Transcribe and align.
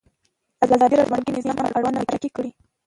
ازادي 0.63 0.81
راډیو 0.83 1.01
د 1.01 1.09
بانکي 1.13 1.31
نظام 1.37 1.57
اړوند 1.77 1.97
مرکې 2.11 2.29
کړي. 2.35 2.51